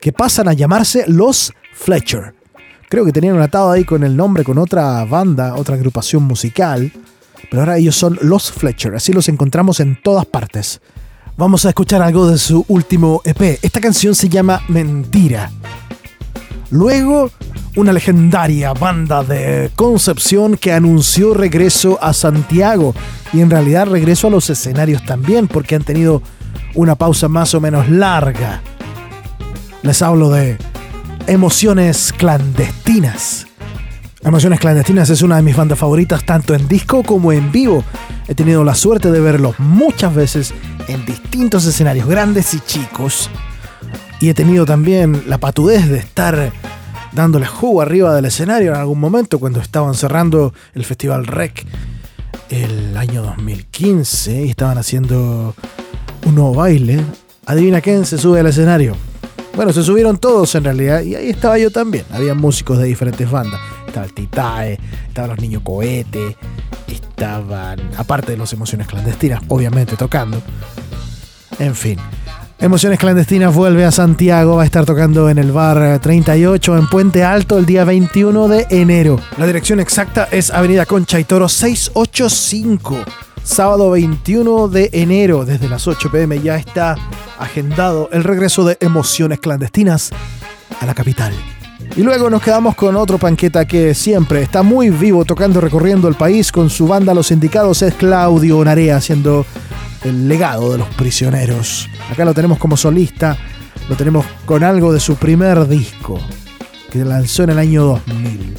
que 0.00 0.12
pasan 0.12 0.48
a 0.48 0.52
llamarse 0.52 1.04
Los 1.06 1.52
Fletcher. 1.74 2.34
Creo 2.88 3.04
que 3.04 3.12
tenían 3.12 3.36
un 3.36 3.40
atado 3.40 3.70
ahí 3.70 3.84
con 3.84 4.02
el 4.02 4.16
nombre 4.16 4.42
con 4.42 4.58
otra 4.58 5.04
banda, 5.04 5.54
otra 5.54 5.76
agrupación 5.76 6.24
musical, 6.24 6.90
pero 7.48 7.62
ahora 7.62 7.78
ellos 7.78 7.94
son 7.94 8.18
Los 8.20 8.50
Fletcher, 8.50 8.96
así 8.96 9.12
los 9.12 9.28
encontramos 9.28 9.78
en 9.78 9.96
todas 10.02 10.26
partes. 10.26 10.80
Vamos 11.36 11.64
a 11.66 11.68
escuchar 11.68 12.02
algo 12.02 12.28
de 12.28 12.36
su 12.36 12.64
último 12.66 13.22
EP. 13.24 13.60
Esta 13.62 13.80
canción 13.80 14.16
se 14.16 14.28
llama 14.28 14.60
Mentira. 14.66 15.52
Luego, 16.70 17.30
una 17.76 17.92
legendaria 17.92 18.72
banda 18.72 19.24
de 19.24 19.70
Concepción 19.74 20.56
que 20.56 20.72
anunció 20.72 21.34
regreso 21.34 21.98
a 22.00 22.12
Santiago 22.12 22.94
y 23.32 23.40
en 23.40 23.50
realidad 23.50 23.86
regreso 23.86 24.28
a 24.28 24.30
los 24.30 24.50
escenarios 24.50 25.04
también 25.04 25.48
porque 25.48 25.74
han 25.74 25.82
tenido 25.82 26.22
una 26.74 26.94
pausa 26.94 27.28
más 27.28 27.54
o 27.54 27.60
menos 27.60 27.88
larga. 27.88 28.62
Les 29.82 30.00
hablo 30.02 30.30
de 30.30 30.58
Emociones 31.26 32.12
Clandestinas. 32.16 33.46
Emociones 34.22 34.60
Clandestinas 34.60 35.10
es 35.10 35.22
una 35.22 35.36
de 35.36 35.42
mis 35.42 35.56
bandas 35.56 35.78
favoritas 35.78 36.24
tanto 36.24 36.54
en 36.54 36.68
disco 36.68 37.02
como 37.02 37.32
en 37.32 37.50
vivo. 37.50 37.82
He 38.28 38.34
tenido 38.34 38.62
la 38.62 38.74
suerte 38.74 39.10
de 39.10 39.20
verlos 39.20 39.58
muchas 39.58 40.14
veces 40.14 40.54
en 40.86 41.04
distintos 41.04 41.66
escenarios 41.66 42.06
grandes 42.06 42.54
y 42.54 42.60
chicos 42.60 43.28
y 44.20 44.28
he 44.28 44.34
tenido 44.34 44.66
también 44.66 45.24
la 45.26 45.38
patudez 45.38 45.88
de 45.88 45.98
estar 45.98 46.52
dándole 47.12 47.46
jugo 47.46 47.82
arriba 47.82 48.14
del 48.14 48.26
escenario 48.26 48.72
en 48.72 48.78
algún 48.78 49.00
momento 49.00 49.38
cuando 49.38 49.60
estaban 49.60 49.94
cerrando 49.94 50.52
el 50.74 50.84
Festival 50.84 51.26
Rec 51.26 51.66
el 52.50 52.96
año 52.96 53.22
2015 53.22 54.44
y 54.44 54.50
estaban 54.50 54.78
haciendo 54.78 55.54
un 56.26 56.34
nuevo 56.34 56.54
baile. 56.54 57.00
Adivina 57.46 57.80
quién 57.80 58.04
se 58.04 58.18
sube 58.18 58.40
al 58.40 58.46
escenario. 58.46 58.94
Bueno, 59.56 59.72
se 59.72 59.82
subieron 59.82 60.18
todos 60.18 60.54
en 60.54 60.64
realidad 60.64 61.02
y 61.02 61.14
ahí 61.14 61.30
estaba 61.30 61.58
yo 61.58 61.70
también. 61.70 62.04
Había 62.12 62.34
músicos 62.34 62.78
de 62.78 62.84
diferentes 62.84 63.28
bandas. 63.30 63.60
Estaba 63.86 64.06
el 64.06 64.12
Titae, 64.12 64.78
estaban 65.08 65.30
los 65.30 65.40
Niños 65.40 65.62
Cohete, 65.64 66.36
estaban, 66.86 67.80
aparte 67.96 68.32
de 68.32 68.38
las 68.38 68.52
emociones 68.52 68.86
clandestinas, 68.86 69.42
obviamente 69.48 69.96
tocando. 69.96 70.40
En 71.58 71.74
fin, 71.74 71.98
Emociones 72.60 72.98
Clandestinas 72.98 73.54
vuelve 73.54 73.86
a 73.86 73.90
Santiago, 73.90 74.56
va 74.56 74.64
a 74.64 74.66
estar 74.66 74.84
tocando 74.84 75.30
en 75.30 75.38
el 75.38 75.50
bar 75.50 75.98
38 75.98 76.76
en 76.76 76.86
Puente 76.88 77.24
Alto 77.24 77.56
el 77.56 77.64
día 77.64 77.84
21 77.84 78.48
de 78.48 78.66
enero. 78.68 79.18
La 79.38 79.46
dirección 79.46 79.80
exacta 79.80 80.28
es 80.30 80.50
Avenida 80.50 80.84
Concha 80.84 81.18
y 81.18 81.24
Toro 81.24 81.48
685. 81.48 82.98
Sábado 83.42 83.90
21 83.92 84.68
de 84.68 84.90
enero, 84.92 85.46
desde 85.46 85.70
las 85.70 85.88
8 85.88 86.10
pm 86.12 86.38
ya 86.40 86.56
está 86.56 86.96
agendado 87.38 88.10
el 88.12 88.24
regreso 88.24 88.62
de 88.66 88.76
Emociones 88.80 89.40
Clandestinas 89.40 90.10
a 90.80 90.84
la 90.84 90.92
capital. 90.92 91.32
Y 91.96 92.02
luego 92.02 92.28
nos 92.28 92.42
quedamos 92.42 92.74
con 92.74 92.94
otro 92.94 93.16
panqueta 93.16 93.64
que 93.64 93.94
siempre 93.94 94.42
está 94.42 94.62
muy 94.62 94.90
vivo 94.90 95.24
tocando, 95.24 95.62
recorriendo 95.62 96.08
el 96.08 96.14
país 96.14 96.52
con 96.52 96.68
su 96.68 96.86
banda 96.86 97.14
Los 97.14 97.30
Indicados, 97.30 97.80
es 97.80 97.94
Claudio 97.94 98.62
Narea 98.62 98.96
haciendo 98.96 99.46
el 100.04 100.28
legado 100.28 100.72
de 100.72 100.78
los 100.78 100.88
prisioneros. 100.94 101.88
Acá 102.10 102.24
lo 102.24 102.34
tenemos 102.34 102.58
como 102.58 102.76
solista, 102.76 103.36
lo 103.88 103.96
tenemos 103.96 104.26
con 104.46 104.64
algo 104.64 104.92
de 104.92 105.00
su 105.00 105.16
primer 105.16 105.66
disco, 105.68 106.18
que 106.90 107.04
lanzó 107.04 107.44
en 107.44 107.50
el 107.50 107.58
año 107.58 107.84
2000 107.84 108.56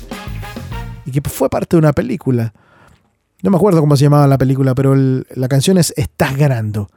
y 1.05 1.11
que 1.11 1.29
fue 1.29 1.49
parte 1.49 1.75
de 1.75 1.79
una 1.79 1.93
película. 1.93 2.53
No 3.41 3.49
me 3.49 3.57
acuerdo 3.57 3.79
cómo 3.79 3.97
se 3.97 4.03
llamaba 4.03 4.27
la 4.27 4.37
película, 4.37 4.75
pero 4.75 4.95
la 4.95 5.47
canción 5.47 5.77
es 5.77 5.93
Estás 5.97 6.37
ganando. 6.37 6.89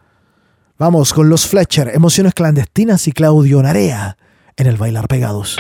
Vamos 0.79 1.15
con 1.15 1.29
los 1.29 1.47
Fletcher, 1.47 1.93
Emociones 1.95 2.35
Clandestinas 2.35 3.09
y 3.09 3.13
Claudio 3.13 3.63
Narea 3.63 4.19
en 4.57 4.67
el 4.67 4.77
Bailar 4.77 5.09
Pegados. 5.09 5.57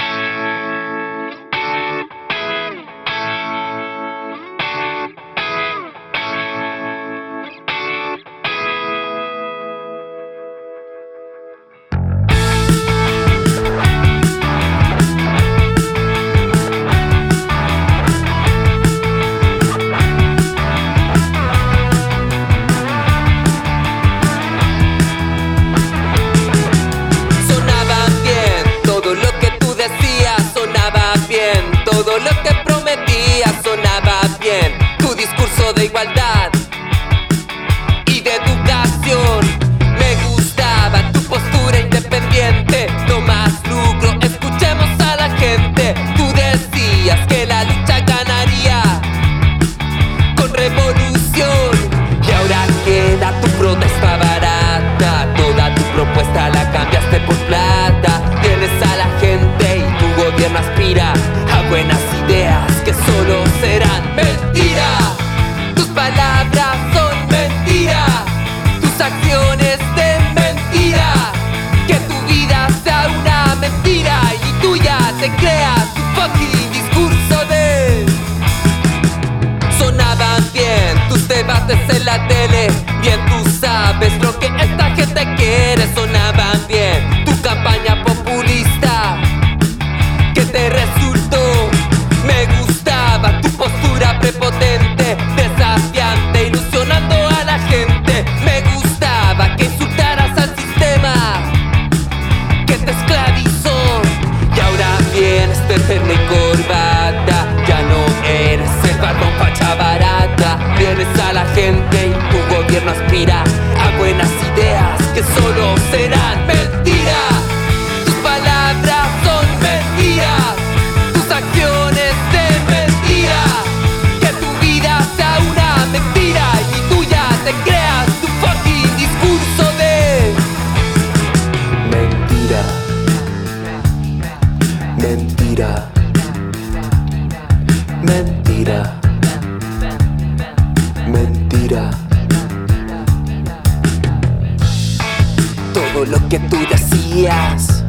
todo 146.04 146.18
lo 146.20 146.28
que 146.28 146.38
tú 146.38 146.58
decías, 146.68 147.82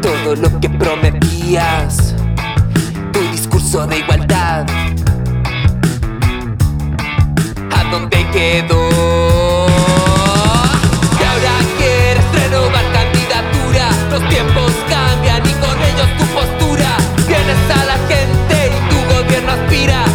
todo 0.00 0.36
lo 0.36 0.60
que 0.60 0.68
prometías, 0.70 2.14
tu 3.12 3.20
discurso 3.32 3.84
de 3.86 3.98
igualdad. 3.98 4.66
¿A 7.74 7.84
dónde 7.90 8.24
quedó? 8.32 8.88
Y 11.18 11.24
ahora 11.24 11.54
quieres 11.78 12.24
renovar 12.32 12.84
candidatura, 12.92 13.90
los 14.10 14.28
tiempos 14.28 14.72
cambian 14.88 15.42
y 15.46 15.52
con 15.54 15.82
ellos 15.82 16.08
tu 16.18 16.24
postura. 16.26 16.96
Tienes 17.26 17.70
a 17.70 17.84
la 17.86 17.98
gente 18.06 18.70
y 18.70 18.88
tu 18.88 19.14
gobierno 19.14 19.52
aspira. 19.52 20.05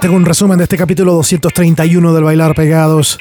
Tengo 0.00 0.16
un 0.16 0.24
resumen 0.24 0.56
de 0.56 0.64
este 0.64 0.78
capítulo 0.78 1.12
231 1.12 2.14
del 2.14 2.24
Bailar 2.24 2.54
Pegados. 2.54 3.18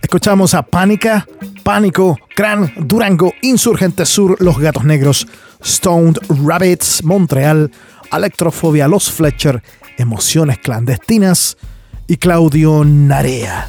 Escuchamos 0.00 0.52
a 0.52 0.62
Pánica, 0.62 1.28
Pánico, 1.62 2.18
Cran, 2.34 2.72
Durango, 2.76 3.32
Insurgente 3.42 4.04
Sur, 4.04 4.36
Los 4.40 4.58
Gatos 4.58 4.84
Negros, 4.84 5.28
Stoned 5.64 6.18
Rabbits, 6.44 7.04
Montreal, 7.04 7.70
Electrofobia, 8.10 8.88
Los 8.88 9.12
Fletcher, 9.12 9.62
Emociones 9.96 10.58
Clandestinas 10.58 11.56
y 12.08 12.16
Claudio 12.16 12.84
Narea. 12.84 13.68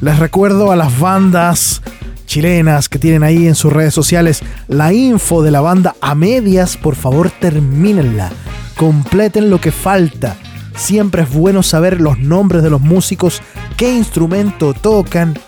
Les 0.00 0.18
recuerdo 0.20 0.70
a 0.70 0.76
las 0.76 1.00
bandas 1.00 1.82
chilenas 2.26 2.88
que 2.88 3.00
tienen 3.00 3.24
ahí 3.24 3.48
en 3.48 3.56
sus 3.56 3.72
redes 3.72 3.94
sociales 3.94 4.40
la 4.68 4.92
info 4.92 5.42
de 5.42 5.50
la 5.50 5.60
banda 5.60 5.96
a 6.00 6.14
medias, 6.14 6.76
por 6.76 6.94
favor 6.94 7.30
termínenla, 7.30 8.30
completen 8.76 9.50
lo 9.50 9.60
que 9.60 9.72
falta. 9.72 10.36
Siempre 10.76 11.22
es 11.22 11.32
bueno 11.32 11.62
saber 11.62 12.00
los 12.00 12.18
nombres 12.18 12.62
de 12.62 12.70
los 12.70 12.80
músicos, 12.80 13.42
qué 13.76 13.94
instrumento 13.94 14.74
tocan, 14.74 15.38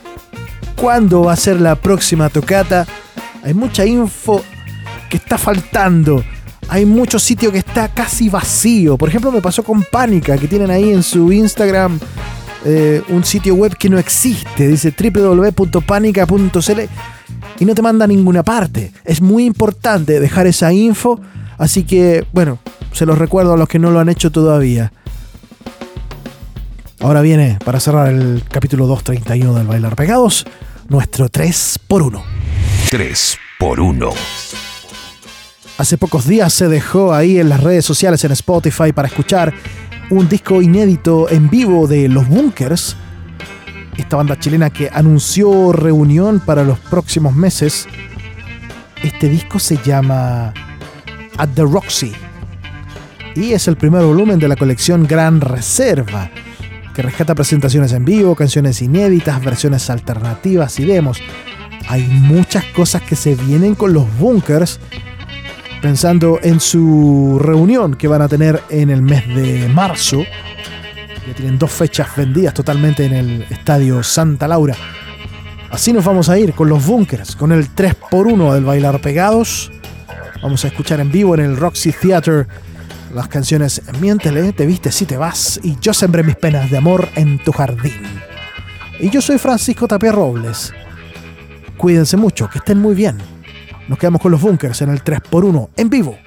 cuándo 0.74 1.22
va 1.24 1.34
a 1.34 1.36
ser 1.36 1.60
la 1.60 1.74
próxima 1.74 2.28
tocata. 2.30 2.86
Hay 3.42 3.54
mucha 3.54 3.84
info 3.84 4.42
que 5.08 5.18
está 5.18 5.38
faltando. 5.38 6.24
Hay 6.68 6.84
mucho 6.84 7.18
sitio 7.18 7.50
que 7.52 7.58
está 7.58 7.88
casi 7.88 8.28
vacío. 8.28 8.96
Por 8.98 9.08
ejemplo, 9.08 9.32
me 9.32 9.40
pasó 9.40 9.62
con 9.62 9.84
Pánica, 9.84 10.36
que 10.36 10.48
tienen 10.48 10.70
ahí 10.70 10.90
en 10.90 11.02
su 11.02 11.32
Instagram 11.32 11.98
eh, 12.64 13.02
un 13.08 13.24
sitio 13.24 13.54
web 13.54 13.76
que 13.76 13.88
no 13.88 13.98
existe. 13.98 14.68
Dice 14.68 14.92
www.panica.cl 14.92 16.80
y 17.58 17.64
no 17.64 17.74
te 17.74 17.82
manda 17.82 18.04
a 18.04 18.08
ninguna 18.08 18.42
parte. 18.42 18.92
Es 19.04 19.20
muy 19.20 19.44
importante 19.44 20.20
dejar 20.20 20.46
esa 20.46 20.72
info. 20.72 21.20
Así 21.56 21.84
que, 21.84 22.26
bueno, 22.32 22.58
se 22.92 23.06
los 23.06 23.18
recuerdo 23.18 23.54
a 23.54 23.56
los 23.56 23.68
que 23.68 23.78
no 23.78 23.90
lo 23.90 24.00
han 24.00 24.08
hecho 24.08 24.30
todavía. 24.30 24.92
Ahora 27.00 27.20
viene, 27.20 27.58
para 27.64 27.78
cerrar 27.78 28.08
el 28.08 28.42
capítulo 28.50 28.88
231 28.88 29.54
del 29.54 29.66
Bailar 29.68 29.94
Pegados, 29.94 30.44
nuestro 30.88 31.28
3x1. 31.28 32.22
3 32.90 33.38
por 33.60 33.78
1. 33.78 34.10
Hace 35.78 35.96
pocos 35.96 36.26
días 36.26 36.52
se 36.52 36.66
dejó 36.66 37.14
ahí 37.14 37.38
en 37.38 37.50
las 37.50 37.62
redes 37.62 37.84
sociales 37.84 38.24
en 38.24 38.32
Spotify 38.32 38.92
para 38.92 39.06
escuchar 39.06 39.54
un 40.10 40.28
disco 40.28 40.60
inédito 40.60 41.30
en 41.30 41.48
vivo 41.48 41.86
de 41.86 42.08
Los 42.08 42.28
Bunkers, 42.28 42.96
esta 43.96 44.16
banda 44.16 44.36
chilena 44.36 44.70
que 44.70 44.90
anunció 44.92 45.70
reunión 45.72 46.40
para 46.40 46.64
los 46.64 46.80
próximos 46.80 47.32
meses. 47.32 47.86
Este 49.04 49.28
disco 49.28 49.60
se 49.60 49.76
llama 49.84 50.52
At 51.36 51.50
the 51.54 51.62
Roxy 51.62 52.12
y 53.36 53.52
es 53.52 53.68
el 53.68 53.76
primer 53.76 54.02
volumen 54.02 54.40
de 54.40 54.48
la 54.48 54.56
colección 54.56 55.06
Gran 55.06 55.40
Reserva, 55.40 56.28
rescata 57.02 57.34
presentaciones 57.34 57.92
en 57.92 58.04
vivo, 58.04 58.34
canciones 58.34 58.82
inéditas, 58.82 59.42
versiones 59.44 59.88
alternativas 59.90 60.78
y 60.80 60.84
demos. 60.84 61.18
Hay 61.88 62.02
muchas 62.02 62.64
cosas 62.66 63.02
que 63.02 63.16
se 63.16 63.34
vienen 63.34 63.74
con 63.74 63.92
los 63.92 64.06
Bunkers 64.18 64.80
pensando 65.80 66.38
en 66.42 66.60
su 66.60 67.38
reunión 67.40 67.94
que 67.94 68.08
van 68.08 68.22
a 68.22 68.28
tener 68.28 68.62
en 68.68 68.90
el 68.90 69.02
mes 69.02 69.26
de 69.28 69.68
marzo. 69.68 70.24
Ya 71.26 71.34
tienen 71.34 71.58
dos 71.58 71.70
fechas 71.70 72.08
vendidas 72.16 72.54
totalmente 72.54 73.04
en 73.04 73.12
el 73.12 73.42
estadio 73.50 74.02
Santa 74.02 74.48
Laura. 74.48 74.74
Así 75.70 75.92
nos 75.92 76.04
vamos 76.04 76.28
a 76.28 76.38
ir 76.38 76.54
con 76.54 76.68
los 76.68 76.84
bunkers, 76.86 77.36
con 77.36 77.52
el 77.52 77.74
3x1 77.74 78.54
del 78.54 78.64
Bailar 78.64 79.00
Pegados. 79.00 79.70
Vamos 80.42 80.64
a 80.64 80.68
escuchar 80.68 81.00
en 81.00 81.12
vivo 81.12 81.34
en 81.34 81.40
el 81.40 81.56
Roxy 81.56 81.92
Theater 81.92 82.46
las 83.12 83.28
canciones 83.28 83.82
Miéntele, 84.00 84.52
Te 84.52 84.66
viste 84.66 84.92
si 84.92 85.06
te 85.06 85.16
vas 85.16 85.60
y 85.62 85.78
Yo 85.80 85.94
sembré 85.94 86.22
mis 86.22 86.36
penas 86.36 86.70
de 86.70 86.78
amor 86.78 87.08
en 87.14 87.38
tu 87.38 87.52
jardín. 87.52 88.02
Y 89.00 89.10
yo 89.10 89.20
soy 89.20 89.38
Francisco 89.38 89.86
Tapia 89.86 90.12
Robles. 90.12 90.72
Cuídense 91.76 92.16
mucho, 92.16 92.48
que 92.50 92.58
estén 92.58 92.80
muy 92.80 92.94
bien. 92.94 93.18
Nos 93.86 93.98
quedamos 93.98 94.20
con 94.20 94.32
los 94.32 94.40
bunkers 94.40 94.82
en 94.82 94.90
el 94.90 95.02
3x1 95.02 95.68
en 95.76 95.90
vivo 95.90 96.18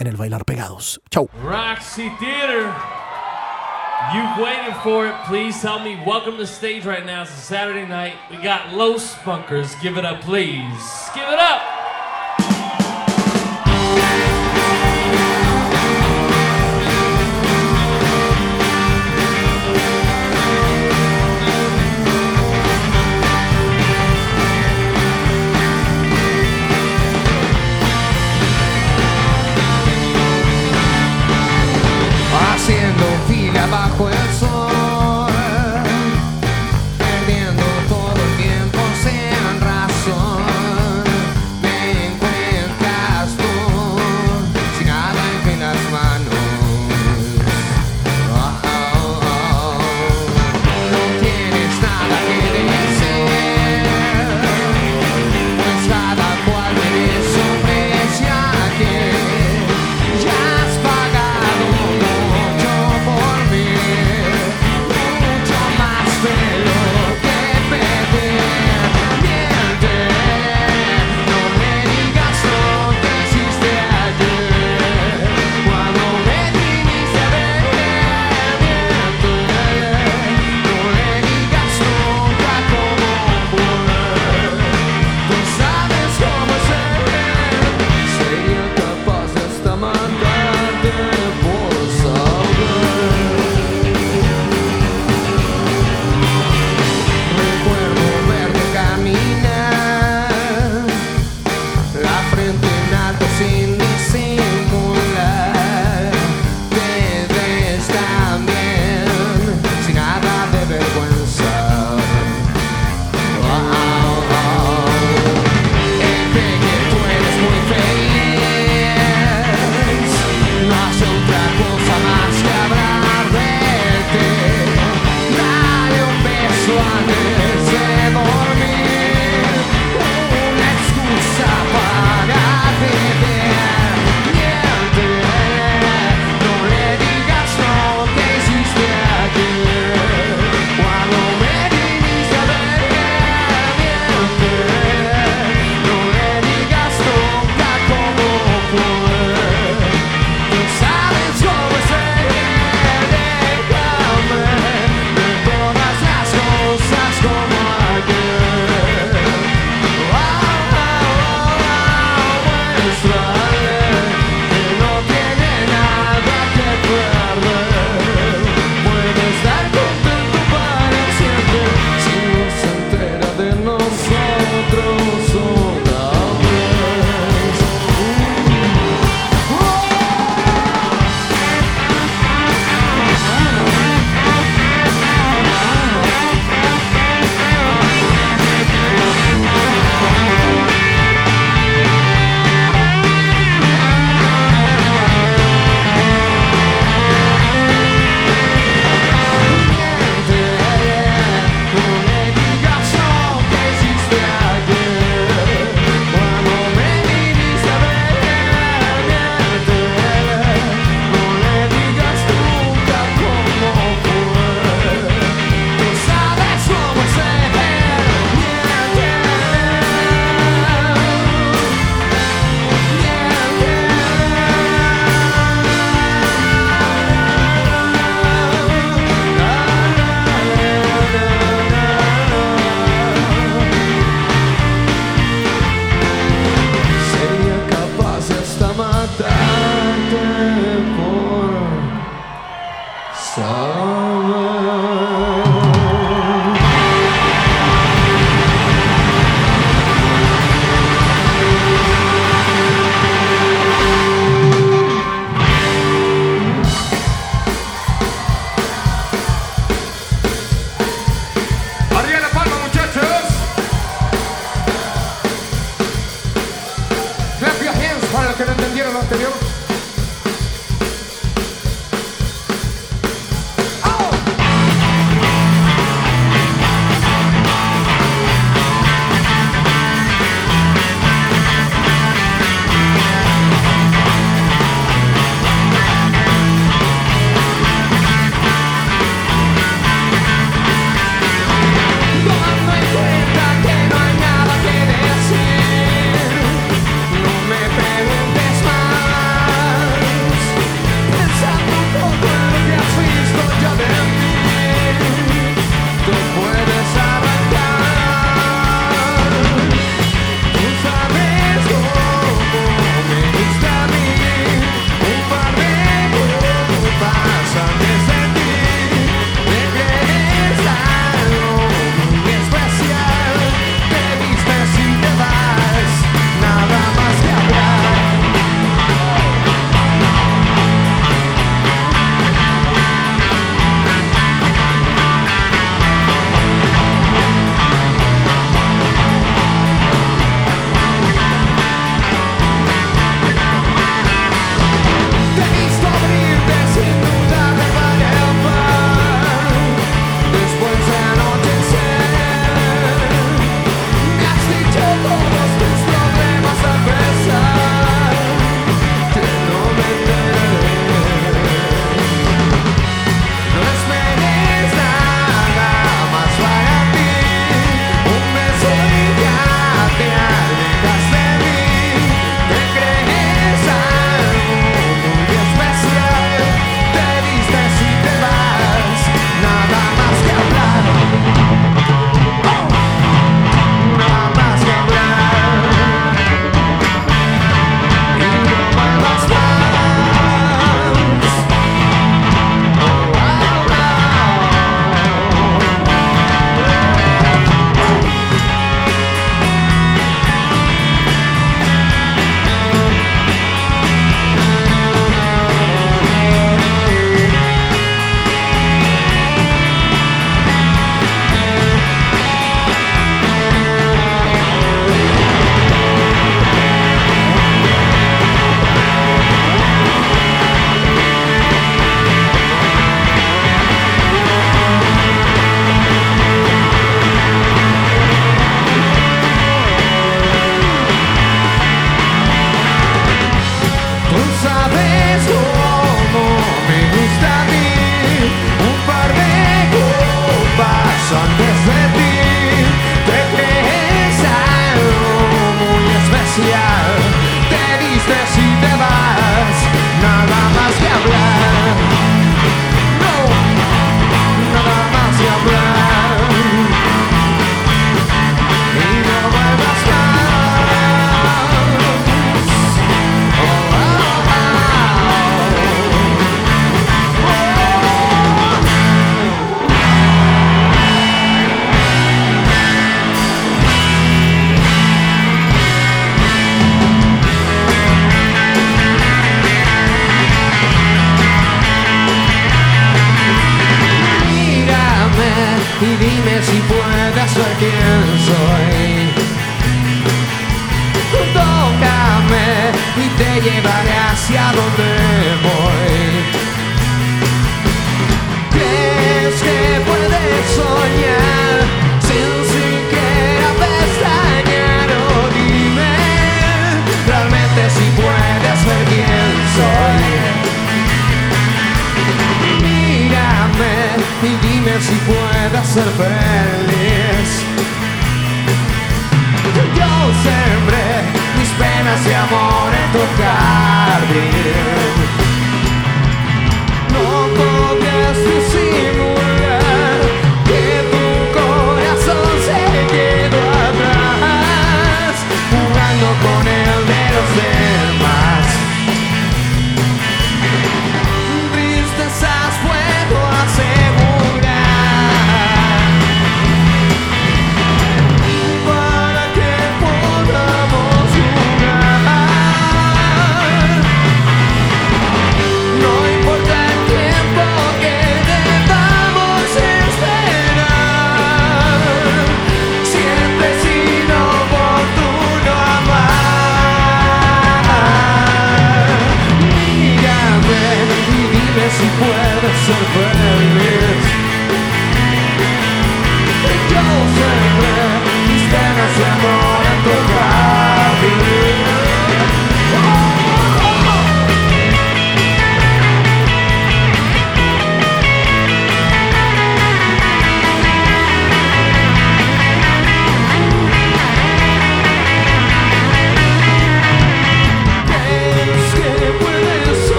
en 0.00 0.06
el 0.06 0.16
Bailar 0.16 0.44
Pegados. 0.44 1.00
Chau. 1.10 1.28
Roxy 1.44 2.10
Theater. 2.18 2.72
You've 4.14 4.42
waited 4.42 4.74
for 4.82 5.06
it. 5.06 5.14
Please 5.26 5.60
help 5.60 5.82
me 5.82 6.02
welcome 6.06 6.38
the 6.38 6.46
stage 6.46 6.86
right 6.86 7.04
now. 7.04 7.22
It's 7.22 7.32
a 7.32 7.36
Saturday 7.36 7.86
night. 7.86 8.14
We 8.30 8.38
got 8.38 8.72
Los 8.72 9.14
Bunkers. 9.24 9.74
Give 9.82 9.98
it 9.98 10.04
up, 10.04 10.22
please. 10.22 11.10
Give 11.14 11.28
it 11.28 11.38
up. 11.38 11.79
abajo 33.58 34.09